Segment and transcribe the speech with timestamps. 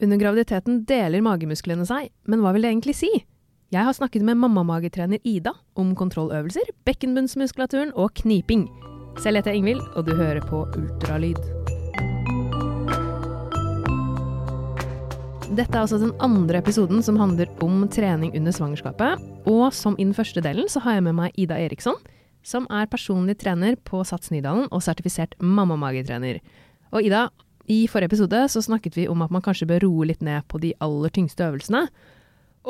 [0.00, 3.10] Under graviditeten deler magemusklene seg, men hva vil det egentlig si?
[3.70, 8.64] Jeg har snakket med mammamagetrener Ida om kontrolløvelser, bekkenbunnsmuskulaturen og kniping.
[9.20, 11.36] Selv heter jeg Ingvild, og du hører på ultralyd.
[15.50, 19.20] Dette er altså den andre episoden som handler om trening under svangerskapet.
[19.50, 22.00] Og som i den første delen så har jeg med meg Ida Eriksson,
[22.40, 26.40] som er personlig trener på Sats Nydalen og sertifisert mammamagetrener.
[26.96, 27.28] Og Ida,
[27.68, 30.60] i forrige episode så snakket vi om at man kanskje bør roe litt ned på
[30.62, 31.88] de aller tyngste øvelsene.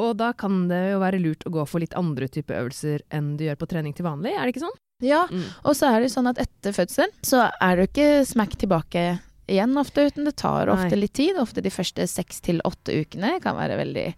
[0.00, 3.36] Og da kan det jo være lurt å gå for litt andre type øvelser enn
[3.36, 4.78] du gjør på trening til vanlig, er det ikke sånn?
[5.02, 5.44] Ja, Mm.
[5.64, 9.20] og så er det sånn at etter fødsel så er det jo ikke smack tilbake
[9.48, 11.00] igjen ofte, uten det tar ofte Nei.
[11.00, 11.36] litt tid.
[11.40, 14.14] Ofte de første seks til åtte ukene kan være veldig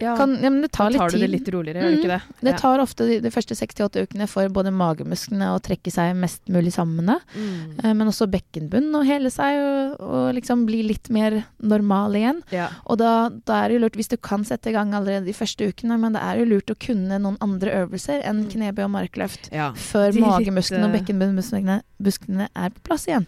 [0.00, 1.20] Ja, kan, ja, men det da tar litt tar du tid.
[1.24, 2.22] det litt roligere, gjør du ikke det?
[2.40, 2.56] Det Ja.
[2.58, 6.14] tar ofte de, de første seks til åtte ukene for både magemusklene å trekke seg
[6.16, 7.84] mest mulig sammen, Mm.
[7.84, 12.42] eh, men også bekkenbunnen å hele seg og, og liksom bli litt mer normal igjen.
[12.52, 12.68] Ja.
[12.86, 15.32] Og da, da er det jo lurt, hvis du kan sette i gang allerede de
[15.32, 18.50] første ukene, men det er jo lurt å kunne noen andre øvelser enn Mm.
[18.52, 19.50] knebøy og markløft.
[19.74, 23.26] Før De magemusklene og bekkenbunnmusklene musklene er på plass igjen.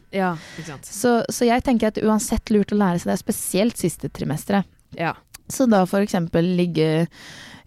[0.82, 4.08] Så, så jeg tenker at det er uansett lurt å lære seg det, spesielt siste
[4.12, 4.64] trimesteret.
[4.96, 5.14] Ja.
[5.48, 7.06] Så da for eksempel ligge,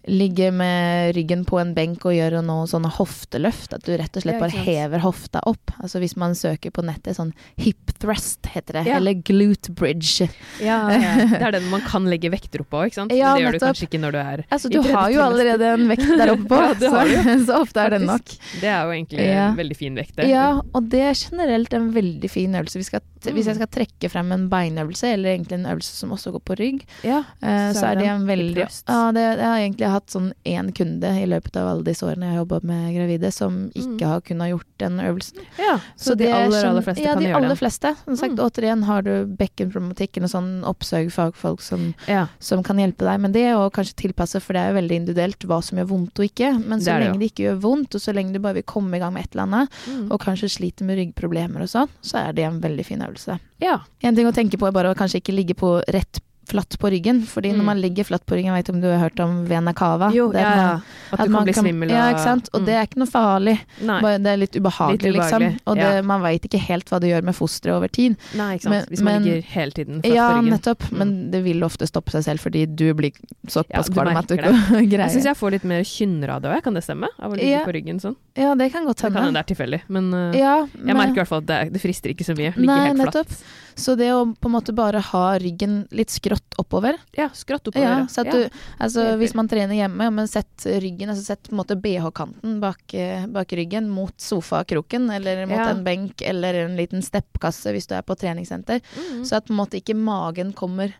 [0.08, 3.74] ligge med ryggen på en benk og gjøre noe sånne hofteløft.
[3.76, 5.70] At du rett og slett bare hever hofta opp.
[5.82, 8.96] Altså hvis man søker på nettet sånn hip thrust heter det, Ja.
[8.98, 10.28] eller glute bridge.
[10.60, 11.12] Ja, ja.
[11.32, 13.12] Det er den man kan legge vekter oppå, ikke sant?
[13.14, 15.70] Ja, Men det gjør du kanskje ikke når du er Altså du har jo allerede
[15.76, 18.34] en vekt der oppe på, Ja, det har så, så ofte er den nok.
[18.60, 19.46] Det er jo egentlig Ja.
[19.52, 20.28] en veldig fin vekt, det.
[20.32, 22.82] Ja, og det er generelt en veldig fin øvelse.
[22.82, 23.36] Vi skal, Mm.
[23.36, 26.56] Hvis jeg skal trekke frem en beinøvelse, eller egentlig en øvelse som også går på
[26.58, 28.64] rygg, Ja, eh, så, er det en veldig.
[28.88, 32.26] Ja, det, jeg er egentlig hatt sånn én kunde i løpet av alle disse årene
[32.28, 34.08] jeg har jobba med gravide, som ikke Mm.
[34.08, 35.38] har kunnet gjort den øvelsen.
[35.58, 37.56] Ja, så, de det er aller, sånn- aller fleste ja, kan de gjøre aller den.
[37.56, 37.96] fleste.
[38.04, 38.44] Som sagt, Mm.
[38.46, 42.26] återigen har du bekkenproblematikk eller sånn oppsøk fagfolk som, Ja.
[42.40, 45.38] som kan hjelpe deg med det, og kanskje tilpasse, for det er jo veldig individuelt
[45.46, 46.66] hva som gjør vondt og ikke.
[46.66, 48.94] Men så det lenge det ikke gjør vondt, og så lenge du bare vil komme
[48.94, 50.10] i gang med et eller annet, Mm.
[50.12, 53.38] og kanskje sliter med ryggproblemer og sånn, så er det en veldig fin øvelse.
[53.60, 53.78] ja.
[54.02, 56.20] En ting å tenke på er bare å kanskje ikke ligge på rett
[56.52, 57.58] flatt på ryggen, fordi Mm.
[57.58, 60.10] når man ligger flatt på ryggen, jeg vet om du har hørt om vena cava?
[60.12, 60.80] Jo, ja, ja.
[61.12, 62.48] At du kan bli svimmel og Ja, ikke sant.
[62.54, 62.66] Og Mm.
[62.66, 63.58] det er ikke noe farlig.
[63.86, 65.58] Bare, det er litt ubehagelig, Litt ubehagelig, liksom.
[65.66, 66.02] Og det, ja.
[66.02, 68.16] man veit ikke helt hva det gjør med fosteret over tid.
[68.36, 68.70] Nei, ikke sant.
[68.72, 70.46] Men- Hvis man men- ligger hele tiden flatt Ja, på ryggen.
[70.50, 70.82] Ja, nettopp.
[70.92, 70.98] Mm.
[70.98, 73.12] Men det vil ofte stoppe seg selv fordi du blir
[73.48, 74.52] såpass Ja, kvalm at du ikke
[74.92, 77.08] greier Jeg syns jeg får litt mer kynner av det òg, kan det stemme?
[77.20, 78.16] Av å ligge på ryggen sånn.
[78.36, 79.44] Ja, det kan godt Det kan hende hende.
[79.44, 82.10] det er tilfeldig, men Ja, jeg men- merker i hvert fall at det, det frister
[82.10, 82.54] ikke så mye.
[82.56, 83.42] Ligge helt flatt.
[83.74, 87.88] Så det å på en måte bare ha ryggen litt skrått oppover Ja, skrått oppover.
[88.02, 88.32] Ja, så at Ja.
[88.32, 88.48] du,
[88.78, 92.92] altså hvis man trener hjemme, men sett ryggen, altså sett på en måte BH-kanten bak,
[92.94, 95.70] eh, bak ryggen mot sofakroken, eller mot Ja.
[95.70, 98.80] en benk, eller en liten steppkasse hvis du er på treningssenter.
[98.96, 99.24] Mm.
[99.24, 100.92] Så at på en måte ikke magen kommer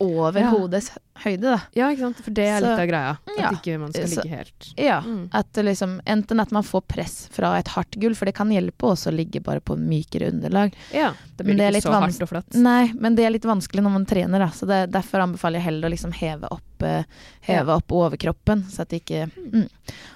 [0.00, 0.50] over Ja.
[0.50, 0.90] hodets
[1.22, 1.60] høyde, da.
[1.72, 2.16] Ja, ikke sant.
[2.24, 3.10] For det er Så- litt av greia.
[3.28, 3.50] At ja.
[3.52, 5.00] ikke man skal ligge helt Ja.
[5.02, 5.28] Mm.
[5.32, 8.82] At liksom, enten at man får press fra et hardt gulv, for det kan hjelpe
[8.90, 10.72] også å ligge bare på mykere underlag.
[10.92, 11.12] Ja.
[11.36, 12.54] Det blir det ikke så hardt og flatt.
[12.54, 14.48] Nei, men det er litt vanskelig når man trener, da.
[14.48, 18.84] Så det, derfor anbefaler jeg heller å liksom heve opp, eh, heve opp overkroppen, så
[18.84, 19.68] at det ikke mm.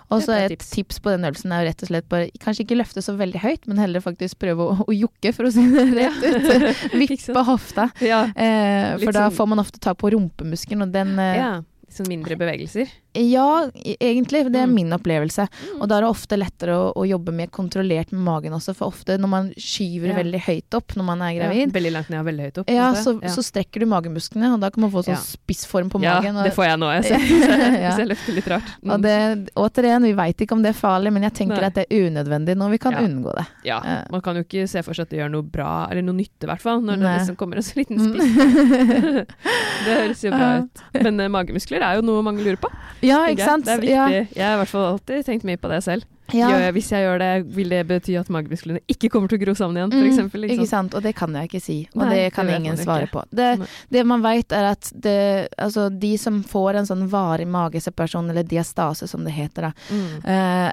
[0.09, 1.03] Og så et tips.
[1.05, 3.81] på den øvelsen er rett og slett bare kanskje ikke løfte så veldig høyt, men
[3.83, 6.85] heller faktisk prøve å, å jukke, for å si det rett ut.
[7.03, 7.91] Vippe hofta.
[8.01, 8.23] Ja.
[8.33, 11.51] Eh, for da sånn- får man ofte ta på rumpemuskelen, og den eh, ja.
[11.89, 12.91] Sånn mindre bevegelser.
[13.15, 13.69] Ja,
[14.01, 14.45] egentlig.
[14.53, 14.75] Det er Mm.
[14.75, 15.49] min opplevelse.
[15.81, 18.89] Og da er det ofte lettere å, å jobbe mer kontrollert med magen også, for
[18.93, 20.15] ofte når man skyver Ja.
[20.23, 22.69] veldig høyt opp når man er Ja, gravid, veldig langt ned og veldig høyt opp.
[22.71, 23.29] ja, så, ja.
[23.29, 25.23] så strekker du magemusklene, og da kan man få sånn Ja.
[25.25, 26.37] spissform på ja, magen.
[26.37, 27.19] Ja, det får jeg nå, jeg ser.
[27.29, 27.97] Hvis jeg, Ja.
[28.05, 28.69] løfter litt rart.
[28.85, 28.91] Mm.
[28.93, 31.67] og det, återigen, vi veit ikke om det er farlig, men jeg tenker Nei.
[31.67, 32.99] at det er unødvendig når vi kan Ja.
[33.01, 33.47] unngå det.
[33.65, 33.81] Ja,
[34.11, 36.45] man kan jo ikke se for seg at det gjør noe bra, eller noe nytte
[36.45, 38.13] i hvert fall, når det liksom kommer en så liten Mm.
[38.15, 39.27] spiss.
[39.85, 40.83] det høres jo bra ut.
[41.03, 42.71] Men eh, magemuskler er jo noe mange lurer på.
[43.03, 43.67] Ja, ikke sant?
[43.67, 44.23] Det er viktig.
[44.37, 46.07] Jeg har i hvert fall alltid tenkt mye på det selv.
[46.33, 46.51] Ja.
[46.59, 49.55] Jeg, hvis jeg gjør det, vil det bety at magemusklene ikke kommer til å gro
[49.55, 50.45] sammen igjen, for Mm, eksempel?
[50.51, 50.95] ikke sant?
[50.95, 51.89] Og det kan jeg ikke si.
[51.95, 53.13] Og Nei, det kan det ingen svare ikke.
[53.13, 53.25] på.
[53.33, 58.29] Det, det man vet er at det, altså, de som får en sånn varig mageseparasjon,
[58.31, 60.25] eller diastase som det heter, da, Mm.
[60.25, 60.73] eh,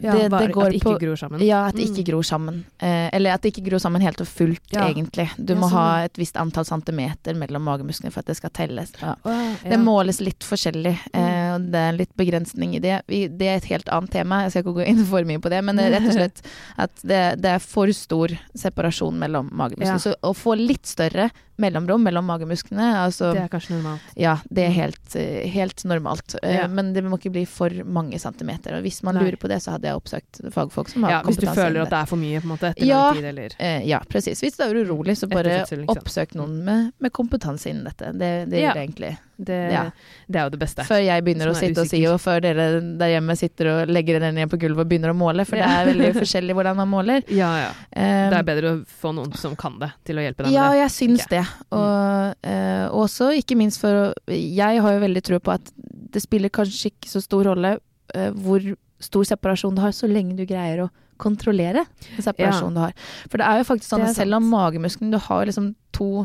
[0.00, 1.40] Ja, det, bare det går at det ikke gror sammen.
[1.44, 2.08] Ja, at det ikke Mm.
[2.12, 2.64] gror sammen.
[2.80, 4.88] Eh, eller at det ikke gror sammen helt og fullt, Ja.
[4.88, 5.28] egentlig.
[5.42, 8.92] Du må ha et visst antall centimeter mellom magemusklene for at det skal telles.
[8.92, 13.00] Det måles litt forskjellig, eh, og det er litt begrensning i det.
[13.08, 15.60] Det er et helt annet tema, jeg skal ikke gå inn for mye på det,
[15.66, 16.42] men det er rett og slett
[16.86, 19.98] at det, det er for stor separasjon mellom magemusklene.
[19.98, 20.02] Ja.
[20.02, 21.30] Så å få litt større,
[21.60, 22.88] mellomrom mellom magemusklene.
[23.04, 24.00] Altså, Det er kanskje normalt.
[24.16, 26.34] ja, det er helt, eh, helt normalt.
[26.42, 26.66] Eh, Ja.
[26.66, 28.74] Men det må ikke bli for mange centimeter.
[28.78, 29.24] Og hvis man Nei.
[29.24, 31.90] lurer på det, så hadde jeg oppsøkt fagfolk som har Ja, hvis du føler at
[31.90, 33.02] det er for mye på en måte etter Ja.
[33.12, 34.40] lang tid, eller Eh, ja, presis.
[34.40, 35.86] Hvis du er urolig, så bare liksom.
[35.86, 38.12] oppsøk noen med, med kompetanse innen dette.
[38.16, 38.72] Det, det Ja.
[38.72, 39.18] gjør det egentlig.
[39.42, 39.90] det, Ja.
[40.28, 40.82] det er jo det beste.
[40.84, 43.88] Før jeg begynner å sitte sitte og si, og før dere der hjemme sitter og
[43.88, 45.66] legger dere ned på gulvet og begynner å måle, for Ja.
[45.66, 47.22] det er veldig forskjellig hvordan man måler.
[47.28, 47.70] Ja, ja.
[47.96, 50.68] Um, Det er bedre å få noen som kan det, til å hjelpe deg Ja,
[50.68, 50.90] med det.
[50.90, 51.46] jeg syns det.
[51.70, 55.72] Og eh, også ikke minst for Jeg har jo veldig tro på at
[56.10, 57.76] det spiller kanskje ikke så stor rolle
[58.14, 58.64] eh, hvor
[59.00, 61.82] stor separasjon du har, så lenge du greier å kontrollere
[62.24, 62.92] separasjonen du har.
[63.28, 66.24] For det er jo faktisk sånn at selv om magemuskelen Du har liksom to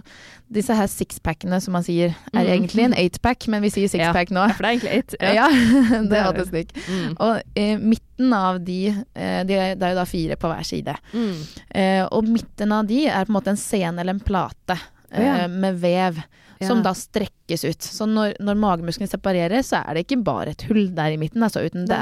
[0.55, 2.51] Disse her sixpackene som man sier, er Mm.
[2.53, 4.45] egentlig en eightpack, men vi sier sixpack nå.
[4.47, 5.15] Ja, for det er egentlig eight.
[5.19, 6.47] Ja, ja Det hadde det.
[6.51, 6.73] snikk.
[6.87, 7.15] Mm.
[7.19, 8.79] Og eh, midten av de,
[9.15, 10.95] eh, de Det er jo da fire på hver side.
[11.13, 11.35] Mm.
[11.75, 14.77] Eh, og midten av de er på en måte en scene eller en plate
[15.11, 15.47] Ja.
[15.51, 16.21] med vev.
[16.59, 16.69] Ja.
[16.69, 17.83] Som da strekkes ut.
[17.83, 21.43] Så når, når magemusklene separerer, så er det ikke bare et hull der i midten,
[21.43, 21.97] altså, uten det.